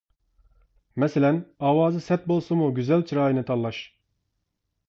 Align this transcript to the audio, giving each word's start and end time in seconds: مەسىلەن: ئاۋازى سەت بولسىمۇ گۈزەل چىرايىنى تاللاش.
مەسىلەن: 1.03 1.37
ئاۋازى 1.71 2.01
سەت 2.07 2.25
بولسىمۇ 2.33 2.71
گۈزەل 2.81 3.07
چىرايىنى 3.13 3.45
تاللاش. 3.51 3.83